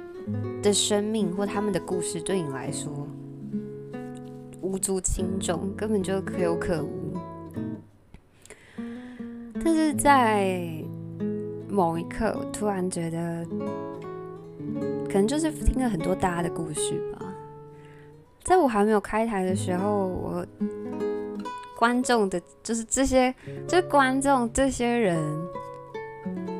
[0.62, 3.06] 的生命或他们的故事对你来说
[4.62, 7.14] 无足轻重，根本就可有可无。
[9.62, 10.82] 但是在
[11.68, 13.44] 某一刻，突然觉得，
[15.06, 17.22] 可能就是听了很多大家的故事吧。
[18.42, 20.46] 在我还没有开台的时候，我
[21.78, 23.34] 观众的，就是这些，
[23.68, 25.22] 就观众这些人。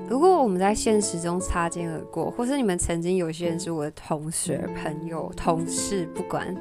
[0.09, 6.55] 如果我们在现实中擦肩而过，或是你们曾经有些人是我的同学、朋友、同事，不管，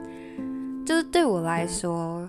[0.84, 2.27] 就是对我来说，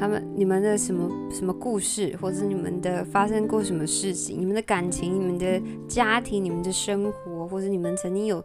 [0.00, 8.42] 他们、你们的什么什么故事，或是你们的发生过什么事情，你们的感情、你们的家庭、你们的生活，或是你们曾经有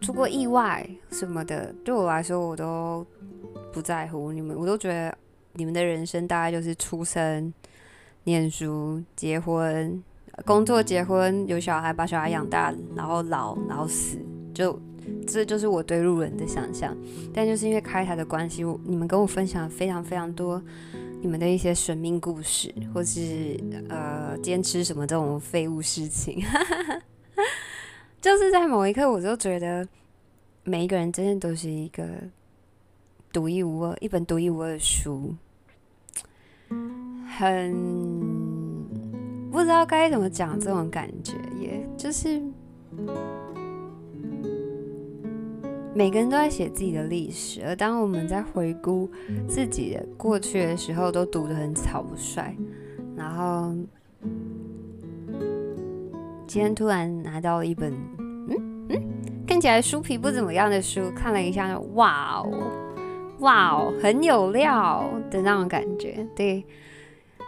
[0.00, 3.06] 出过意外什么的，对我来说，我都
[3.72, 5.16] 不在乎你们，我都觉得
[5.52, 7.54] 你们的人生大概就是出生、
[8.24, 10.02] 念书、结婚。
[10.44, 14.18] 工作、结婚、有小孩，把小孩养大，然后老，然后死，
[14.54, 14.78] 就
[15.26, 16.96] 这就是我对路人的想象。
[17.32, 20.62] 但就是因为开台的关系，我你们跟我分享了非常非常多
[21.20, 26.42] 你们的一些生命故事，或是呃坚持什么这种废物事情。
[28.20, 29.86] 就是在某一刻，我就觉得
[30.64, 32.04] 每一个人真的都是一个
[33.32, 35.34] 独一无二，一本独一无二的书，
[37.38, 38.39] 很。
[39.50, 42.40] 不知道该怎么讲这种感觉，也就是
[45.92, 49.10] 每个人都在写自己的历史，而当我们在回顾
[49.48, 52.56] 自己的过去的时候，都读得很草率。
[53.16, 53.74] 然后
[56.46, 59.02] 今天突然拿到了一本，嗯嗯，
[59.46, 62.48] 看起来书皮不怎么样的书，看了一下，哇哦，
[63.40, 66.64] 哇哦，很有料的那种感觉，对。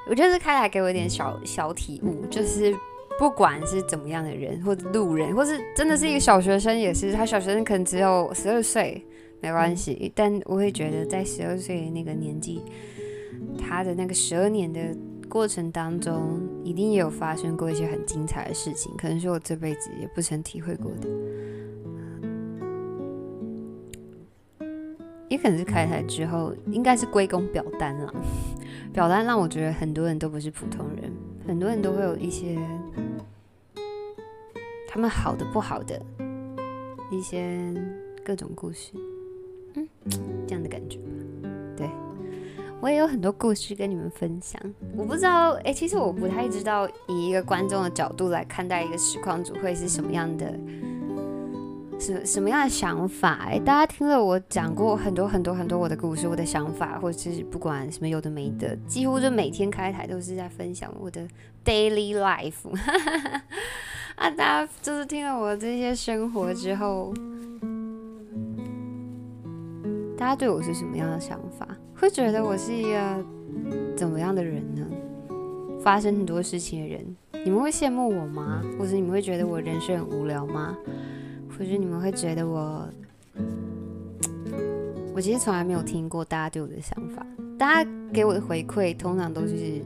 [0.08, 2.74] 我就是开来给我一点小小体悟，就是
[3.18, 9.04] 不管是怎么样的人，或者路人，或是真的是一个小学生，也是他小学生可能只有十二岁，
[9.40, 10.10] 没关系。
[10.14, 12.62] 但我会觉得，在十二岁那个年纪，
[13.58, 14.80] 他的那个十二年的
[15.28, 21.08] 过程当中，一定也有发生过一些很精彩的事情，可能是我这辈子也不曾体会过的。
[25.32, 28.14] 也可能是开台之后，应该是归功表单了。
[28.92, 31.10] 表单让我觉得很多人都不是普通人，
[31.48, 32.58] 很多人都会有一些
[34.86, 35.98] 他们好的不好的
[37.10, 37.74] 一些
[38.22, 38.92] 各种故事，
[39.74, 39.88] 嗯，
[40.46, 41.04] 这样的感觉吧。
[41.78, 41.90] 对，
[42.82, 44.60] 我也有很多故事跟你们分享。
[44.94, 50.54] 我不知道，哎，其实我不太知道以一个观众的角度来看待一个实况组会是什么样的。
[52.02, 53.46] 什什么样的想法？
[53.48, 61.24] 哎，大家听了我讲过很多很多很多我的故事，我的想法，或者是不管什么有的没的，几乎就每天开台都是在分享我的
[61.64, 62.68] daily life。
[64.18, 67.14] 啊，大家就是听了我这些生活之后，
[70.16, 71.68] 大家对我是什么样的想法？
[71.94, 73.24] 会觉得我是一个
[73.96, 74.84] 怎么样的人呢？
[75.80, 78.60] 发生很多事情的人，你们会羡慕我吗？
[78.76, 80.76] 或者你们会觉得我人生很无聊吗？
[81.62, 82.84] 或许你们会觉得我，
[85.14, 87.24] 我其实从来没有听过大家对我的想法。
[87.56, 89.80] 大家给我的回馈通常都是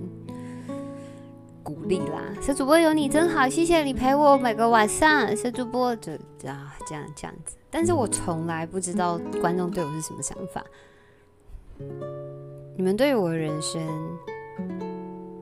[1.62, 5.37] 鼓励啦，小主播有你真好，谢谢你陪我每个晚上。
[5.37, 6.59] 小主播就这样
[6.89, 10.65] 这样这样子，但是我从来不知道观众对我是什么想法。
[12.75, 13.87] 你们对我的人生，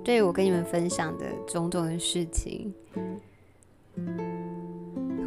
[0.03, 2.75] 对我跟你们分享的种种的事情。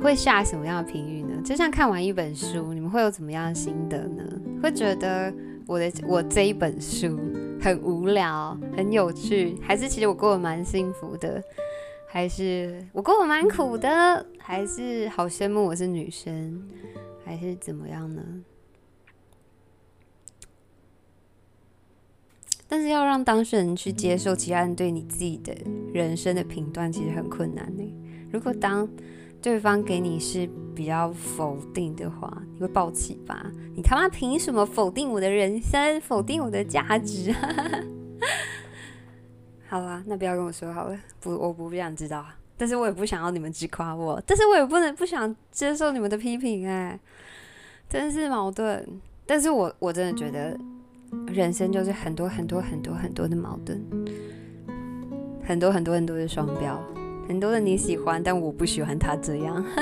[0.01, 1.41] 会下什么样的评语呢？
[1.43, 4.23] 就像看完一本书，你们会有怎么样的心得呢？
[4.61, 5.33] 会觉得
[5.65, 7.19] 我的我这一本书
[7.59, 11.43] 很无聊、很有趣，还是其实我过得蛮幸福的？
[12.09, 14.25] 还是我过得蛮苦的？
[14.37, 16.61] 还是好羡慕我是女生？
[17.25, 18.23] 还是怎么样呢？
[22.69, 25.55] 但是要让当事人去接受其他人对你自己的
[25.93, 27.83] 人生的评断，其实很困难呢。
[28.31, 28.87] 如果当
[29.47, 30.45] 对方给你是
[30.75, 33.49] 比较否定的话，你会爆气吧？
[33.77, 37.33] 你他妈凭什么否定我的人生，否定我的价值？
[39.69, 42.25] 好啦，那不要跟我说好了，不，我不想知道。
[42.57, 46.99] 但是我也不想要你们只夸我，但是我也不能不想接受你们的批评，哎，
[47.87, 48.85] 真是矛盾。
[49.25, 50.59] 但是我我真的觉得，
[51.27, 53.81] 人生就是很多很多很多很多的矛盾，
[55.41, 56.83] 很多很多很多的双标。
[57.27, 59.65] 很多人你喜欢，但我不喜欢他这样。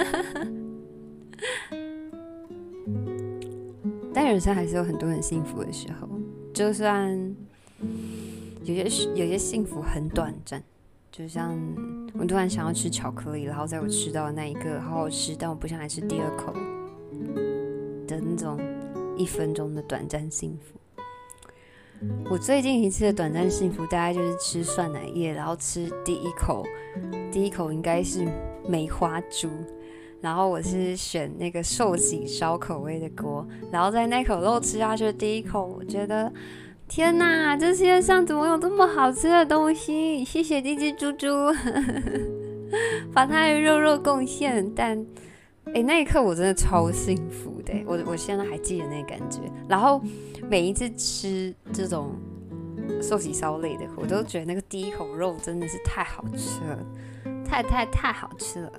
[4.13, 6.09] 但人生还是有很多很幸福的时候，
[6.53, 7.35] 就算
[8.63, 10.63] 有些有些幸福很短暂，
[11.11, 11.55] 就像
[12.17, 16.53] 我突然想要吃巧克力，然后在我吃到那一刻，好好吃，但我不想来吃第二口
[18.07, 18.57] 的那种
[19.17, 20.79] 一分钟的短暂幸福。
[22.29, 26.65] 我最近一次的短暂幸福，大概就是吃涮奶液，然后吃第一口，
[27.31, 28.25] 第一口应该是
[28.67, 29.49] 梅花猪，
[30.21, 36.31] 然后我是选那个寿喜烧口味的锅，然后在那口肉吃下去第一口，我觉得
[36.87, 40.23] 天哪，这世界上怎么有这么好吃的东西？
[40.25, 41.27] 谢谢滴滴猪猪，
[43.13, 44.69] 把它的肉肉贡献。
[44.75, 44.97] 但
[45.73, 49.39] 哎，那一刻我真的超幸福的，我我现在还记得那感觉，
[49.69, 50.01] 然后。
[50.49, 52.15] 每一次吃这种
[53.01, 56.85] 寿喜烧类的，我都觉得那个第一口肉真的是太好吃了，
[57.45, 58.71] 太太太好吃了。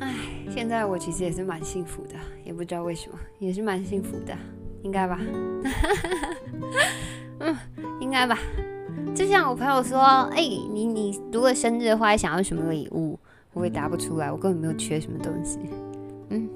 [0.00, 0.14] 唉，
[0.50, 2.14] 现在我其实也是蛮幸福的，
[2.44, 4.36] 也不知道为什么，也是蛮幸福的，
[4.82, 5.20] 应该吧？
[7.38, 7.56] 嗯，
[8.00, 8.38] 应该吧。
[9.14, 10.00] 就像我朋友说，
[10.32, 13.18] 哎、你你如果生日的话，想要什么礼物？
[13.52, 15.58] 我也答不出来，我根本没有缺什么东西。
[16.30, 16.48] 嗯。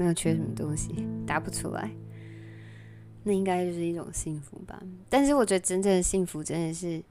[0.00, 1.90] 没有缺什么东西，答不出来，
[3.22, 4.82] 那应该就是一种幸福吧。
[5.10, 7.02] 但是我觉得真正的幸福真的是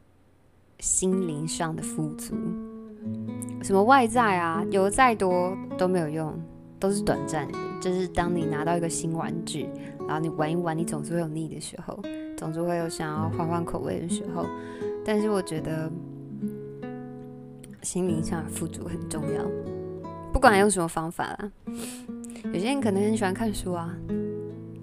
[0.79, 2.35] 心灵上的富足。
[3.61, 6.33] 什么外在啊，有再多都没有用，
[6.79, 7.59] 都是短暂的。
[7.79, 9.69] 就是当你拿到一个新玩具，
[9.99, 11.99] 然后你玩一玩，你总是会有腻的时候，
[12.35, 14.47] 总是会有想要换换口味的时候。
[15.05, 15.91] 但是我觉得
[17.83, 19.45] 心灵上的富足很重要，
[20.33, 21.51] 不管用什么方法啦。
[22.45, 23.95] 有些人可能很喜欢看书啊，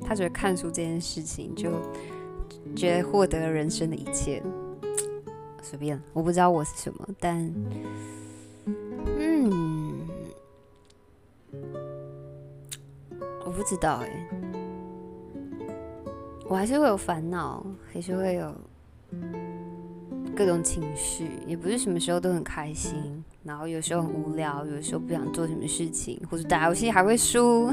[0.02, 1.70] 他觉得看书这件事情就
[2.74, 4.42] 觉得获得了人生的一切。
[5.62, 7.52] 随便，我不知道我是什么，但
[9.18, 10.07] 嗯，
[13.44, 14.28] 我不知道哎，
[16.48, 18.54] 我还是会有烦恼，还是会有
[20.36, 23.24] 各种情绪，也不是什么时候都很开心。
[23.47, 27.72] 然后有时候很无聊，有时候不想做什么事情，或者打游戏还会输，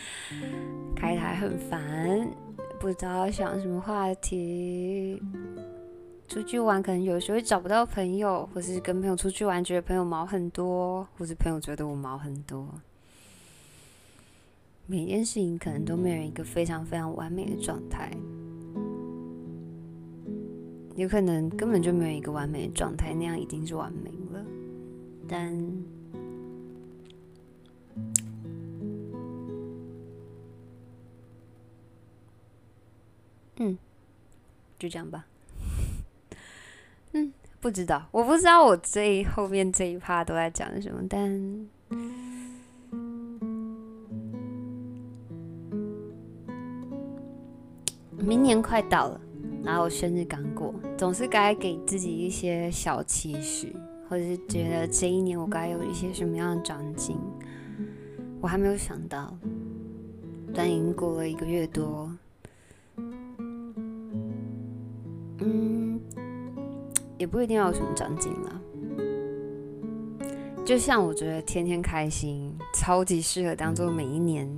[0.94, 2.28] 开台很烦，
[2.78, 5.18] 不知道想什么话题。
[6.28, 12.68] 出去玩可能有时候会找不到朋友，或是跟朋友出去玩觉得朋友毛很多，或是朋友觉得我毛很多。
[14.86, 18.10] 每件事情可能都没有一个非常非常完美的状态，
[20.96, 24.10] 有可能根本就没有一个完美的状态，那样已经是完美。
[25.28, 25.52] 但，
[33.56, 33.78] 嗯，
[34.78, 35.26] 就这样吧。
[37.12, 41.30] 嗯，不知道，我不知道我最后面这一趴都在讲什么，但
[48.18, 49.20] 明年快到了，
[49.62, 53.74] 然后我生日刚过，总是该给自己一些小期许。
[54.08, 57.16] 或者是觉得这一年我该有一些什么样的长进，
[58.40, 59.36] 我还没有想到，
[60.54, 62.10] 但已经过了一个月多，
[65.38, 66.00] 嗯，
[67.18, 68.60] 也不一定要有什么长进了。
[70.64, 74.48] 就像我觉得天天开心，超级适合当做每一年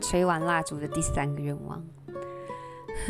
[0.00, 1.84] 吹完蜡烛的第三个愿望。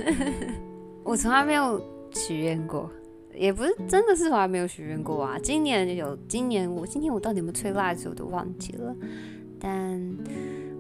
[1.05, 1.81] 我从来没有
[2.13, 2.91] 许愿过。
[3.37, 5.39] 也不是，真的是从来没有许愿过啊！
[5.43, 8.97] 今年有，今年我今天我到底有没有吹蜡烛，我都忘记了。
[9.61, 10.17] 但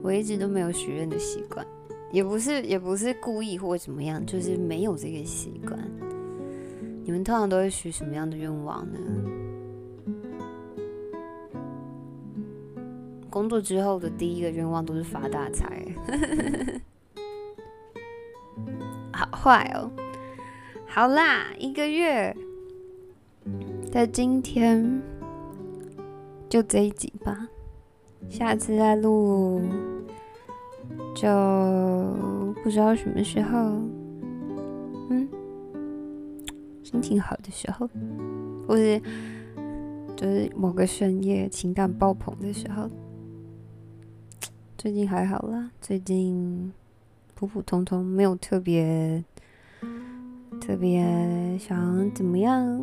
[0.02, 1.66] 我一直都没有许愿的习惯，
[2.10, 5.78] 也不是，也不是故意或怎么样，就是没有这个习惯。
[7.04, 8.98] 你们通常都会许什么样的愿望呢？
[13.28, 15.84] 工作之后的第一个愿望都是发大财，
[19.12, 19.90] 好坏哦。
[20.86, 22.34] 好啦，一个月。
[23.90, 25.00] 在今天
[26.50, 27.48] 就这一集吧，
[28.28, 29.62] 下次再录
[31.14, 31.26] 就
[32.62, 33.58] 不知道什么时候，
[35.08, 35.26] 嗯，
[36.82, 37.88] 心情好的时候，
[38.68, 39.00] 或是
[40.14, 42.90] 就是某个深夜情感爆棚的时候。
[44.76, 46.70] 最近还好啦，最近
[47.34, 49.24] 普普通通，没有特别
[50.60, 52.78] 特别想怎么样。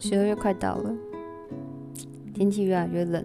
[0.00, 0.90] 十二月快到了，
[2.32, 3.22] 天气越来越冷。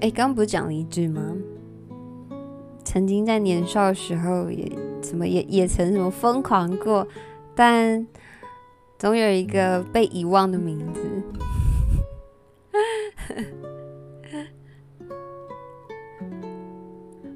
[0.00, 1.36] 哎，刚刚不是讲了一句吗？
[2.82, 7.06] 曾经在年少时候也，也什么也也曾什么疯狂过，
[7.54, 8.06] 但
[8.98, 11.00] 总有一个被遗忘的名字。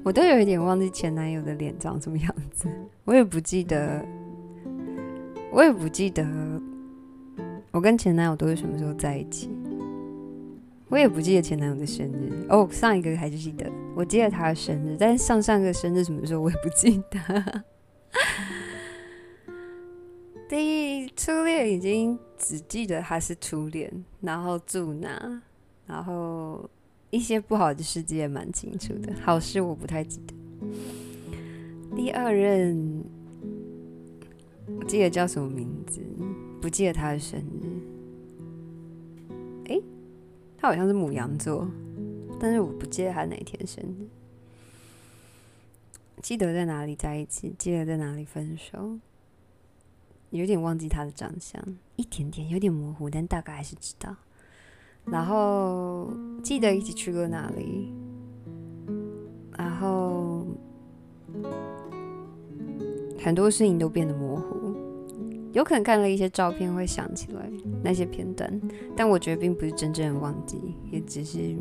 [0.07, 2.69] 我都有一点忘记前男友的脸长什么样子，
[3.03, 4.01] 我也不记得，
[5.51, 6.25] 我也不记得
[7.71, 9.49] 我跟前男友都是什么时候在一起，
[10.87, 12.31] 我也不记得前男友的生日。
[12.47, 17.63] 哦，上一个还是记得，我记得他的生日，但是上上个生日什么时候我也不记得。
[20.47, 23.91] 第一初恋已经只记得他是初恋，
[24.21, 25.41] 然后住哪，
[25.85, 26.69] 然后
[27.09, 30.35] 一些不好的事迹也蛮清楚的，好事我不太记得。
[31.95, 33.03] 第二任
[34.79, 36.01] 我记得叫什么名字，
[36.61, 37.81] 不记得他的生日。
[39.69, 39.81] 诶，
[40.57, 41.67] 他好像是母羊座，
[42.39, 44.07] 但是我不记得他哪天生日。
[46.21, 48.99] 记得在哪里在一起，记得在哪里分手。
[50.31, 51.63] 有点忘记他的长相，
[51.95, 54.13] 一点点有点模糊，但大概还是知道。
[55.11, 56.11] 然后
[56.43, 57.93] 记得一起去过哪里，
[59.57, 60.45] 然后
[63.19, 64.75] 很多事情都变得模糊，
[65.53, 67.49] 有可能看了一些照片会想起来
[67.83, 68.61] 那些片段，
[68.95, 70.59] 但我觉得并不是真正的忘记，
[70.91, 71.55] 也只是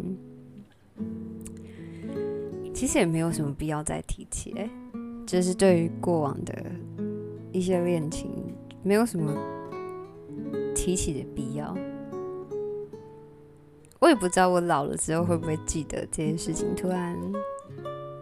[2.74, 4.52] 其实也没有什么必要再提起。
[4.58, 4.68] 哎，
[5.24, 6.54] 这是对于过往的
[7.52, 8.30] 一些恋情。
[8.82, 9.34] 没有什么
[10.72, 11.76] 提起的必要，
[13.98, 17.16] 我也不知道我老了之后会不会记得这件事情，突然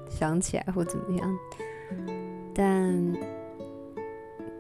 [0.09, 1.39] 想起来或怎么样。
[2.55, 3.13] 但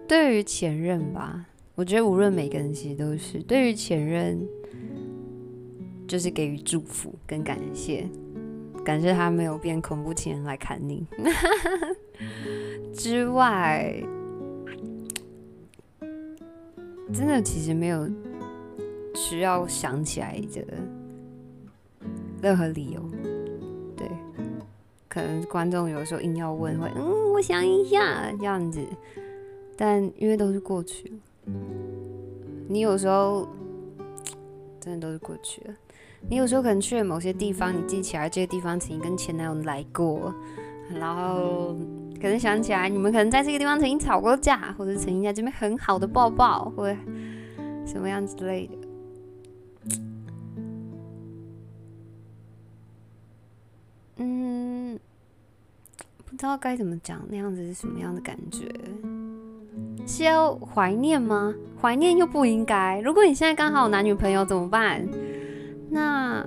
[0.09, 4.47] 对于前任吧，我觉得无论每个人其实都是对于前任，
[6.07, 8.09] 就是给予祝福跟感谢，
[8.85, 11.07] 感谢他没有变恐怖情人来砍你
[12.93, 13.95] 之外。
[17.13, 18.11] 真的其实没有
[19.15, 20.65] 需要想起来的
[22.45, 23.01] 任何理由，
[23.97, 24.07] 对，
[25.09, 28.85] 可能观众有时候硬要问，会嗯，我想一下这样子，
[29.79, 31.53] 但因为都是过去了，
[32.69, 33.49] 你有时候
[34.79, 35.75] 真的都是过去了，
[36.29, 40.35] 你有时候可能去了某些地方，你记起来这个地方曾经跟前男友来过，
[41.01, 41.75] 然后。
[42.21, 46.97] 可能想起来，你们可能在这个地方曾经吵过架，或者曾经在这边很好的抱抱，或者
[47.85, 48.84] 什么样之类的。
[54.17, 54.99] 嗯，
[56.25, 58.69] 不知道该怎么讲，那样子是什么样的感觉？
[60.07, 61.55] 是要怀念吗？
[61.81, 63.01] 怀念又不应该。
[63.01, 65.07] 如果你现在刚好有男女朋友怎么办？
[65.91, 66.45] 那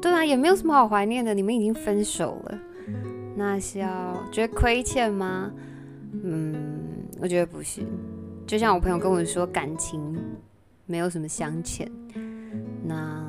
[0.00, 2.58] 对啊，也没有什么好怀念的，你们已经分手了。
[3.36, 5.52] 那是要觉得亏欠吗？
[6.12, 6.54] 嗯，
[7.20, 7.82] 我觉得不是。
[8.46, 10.16] 就像我朋友跟我说，感情
[10.86, 11.90] 没有什么相欠，
[12.84, 13.26] 那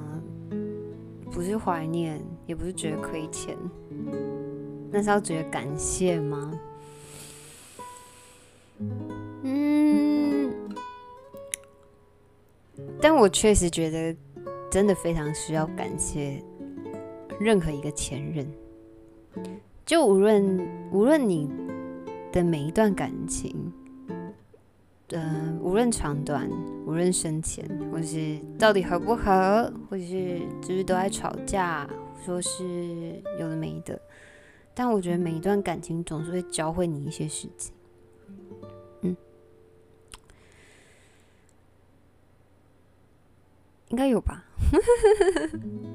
[1.32, 3.58] 不是怀念，也不是觉得亏欠，
[4.92, 6.60] 那是要觉得感谢吗？
[9.44, 10.54] 嗯，
[13.02, 14.16] 但我确实觉得，
[14.70, 16.44] 真的非常需要感谢
[17.40, 18.46] 任何一个前任。
[19.86, 21.50] 就无论无论你
[22.32, 23.72] 的每一段感情，
[25.10, 26.50] 呃，无论长短，
[26.86, 31.88] 无论深浅，或是到底合不合，或是就是都在吵架，
[32.24, 34.00] 说是有的没的，
[34.74, 37.74] 但我觉得每一段感情总是会教会你一些事情。
[39.02, 39.16] 嗯，
[43.90, 44.44] 应该有吧？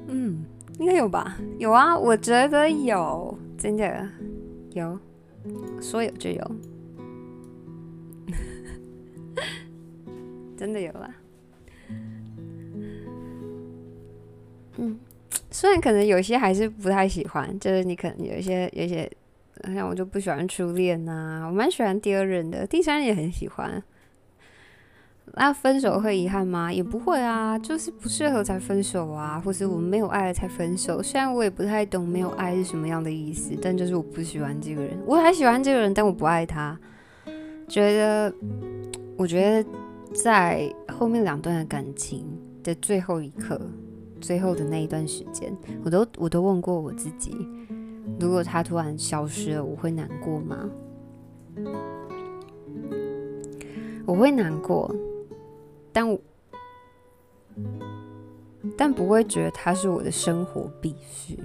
[0.07, 0.45] 嗯。
[0.79, 1.37] 应该有吧？
[1.59, 4.09] 有啊，我觉得有，真的
[4.71, 4.97] 有，
[5.79, 6.51] 说有就有，
[10.57, 11.13] 真的有啦。
[14.77, 14.99] 嗯，
[15.51, 19.11] 虽然可能有些还是不太喜欢，就是你可能有一些有一些，
[19.75, 23.83] 像我就不喜欢初恋呐、我蛮喜欢第二任的，第三任也很喜欢。
[25.33, 26.73] 那分手会遗憾吗？
[26.73, 31.01] 也不会啊，就是不适合才分手啊，或是我们没有爱了才分手。
[31.01, 36.77] 虽然我也不太懂没有爱是什么样的意思，但就是我不喜欢这个人，我还喜欢这个人，但我不爱他。
[37.67, 38.33] 觉得，
[39.15, 39.69] 我觉得
[40.13, 42.25] 在后面两段的感情
[42.61, 43.61] 的最后一刻，
[44.21, 45.51] 最后的那一段时间，
[45.83, 47.35] 我都我都问过我自己，
[48.19, 50.69] 如果他突然消失了，我会难过吗？
[54.05, 54.95] 我会难过。
[55.91, 56.17] 但我，
[58.77, 61.37] 但不会觉得他是我的生活必须。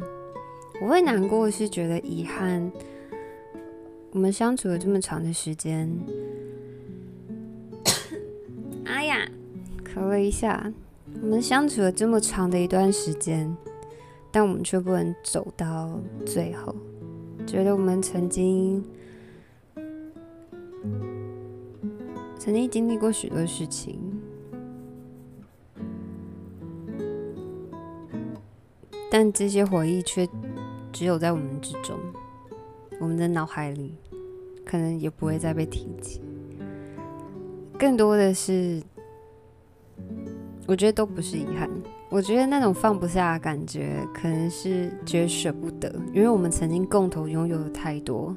[0.81, 2.71] 我会难过，是觉得遗憾。
[4.13, 5.91] 我们相处了这么长的时间，
[8.87, 9.29] 哎呀，
[9.85, 10.73] 咳了一下。
[11.23, 13.57] 我们相处了这么长的一段时间，
[14.31, 16.75] 但我们却不能走到最后。
[17.47, 18.85] 觉得我们曾经，
[22.39, 23.99] 曾经经历过许多事情，
[29.11, 30.29] 但这些回忆却
[30.93, 31.99] 只有在我们之中，
[33.01, 33.97] 我们的脑海里，
[34.65, 36.21] 可能也不会再被提及。
[37.79, 38.83] 更多的是。
[40.67, 41.71] 我觉得都不是遗憾，
[42.09, 48.37] 我觉得那种放不下的感觉，可能是觉得舍不得，因为我们曾经共同拥有的太多，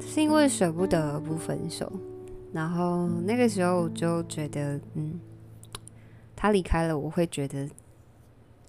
[0.00, 1.90] 是因为舍不得而不分手。
[2.52, 5.18] 然后那个时候我就觉得，嗯，
[6.36, 7.66] 他离开了，我会觉得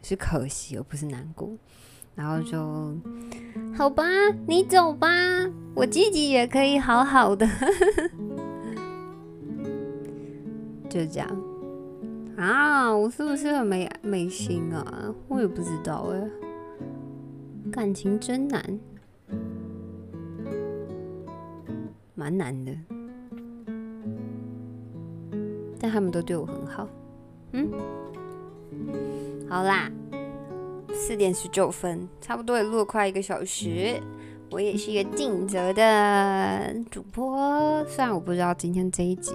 [0.02, 1.50] 是可惜而不是难过。
[2.16, 2.96] 然后就
[3.76, 4.04] 好吧，
[4.48, 5.10] 你走吧，
[5.74, 7.46] 我自己也可以好好的。
[10.94, 11.28] 就这样
[12.38, 15.12] 啊，我是不是很没没心啊？
[15.28, 16.30] 我也不知道哎，
[17.72, 18.80] 感情真难，
[22.14, 22.72] 蛮难的。
[25.80, 26.88] 但他们都对我很好。
[27.54, 27.72] 嗯，
[29.50, 29.91] 好啦，
[30.94, 34.00] 四点十九分，差不多也录了快一个小时。
[34.52, 39.34] 我也是一个尽责的主播，虽然我不知道今天这一集。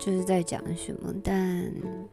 [0.00, 1.70] 就是在讲什么，但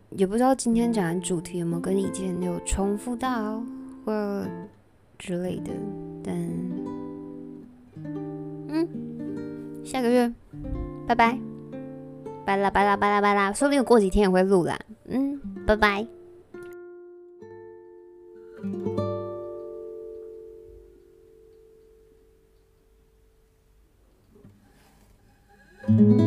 [0.10, 3.64] 也不知道今天讲的主题有没有跟以前有重复到
[4.06, 4.46] 或
[5.18, 5.72] 之类的。
[6.22, 6.36] 但，
[8.68, 8.86] 嗯，
[9.86, 10.30] 下个月，
[11.08, 11.40] 拜拜，
[12.46, 14.78] 拜啦拜啦拜啦拜啦，说不定过几天也会录啦。
[15.06, 16.06] 嗯，拜拜。